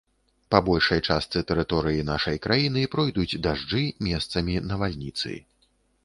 [0.53, 5.35] Па большай частцы тэрыторыі нашай краіны пройдуць дажджы, месцамі навальніцы.